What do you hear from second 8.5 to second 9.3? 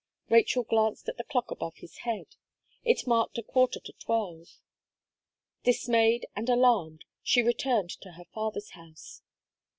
house.